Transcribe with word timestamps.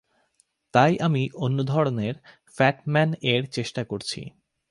তাই 0.73 0.93
আমি 0.99 1.23
অন্য 1.35 1.57
ধরনের 1.63 2.15
ফ্যাট 2.55 2.77
ম্যান-এর 2.89 3.43
চেষ্টা 3.51 3.81
করছি। 3.83 4.21